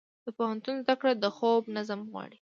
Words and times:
د 0.25 0.27
پوهنتون 0.37 0.75
زده 0.83 0.95
کړه 0.99 1.11
د 1.23 1.25
خوب 1.35 1.61
نظم 1.75 1.99
غواړي. 2.11 2.37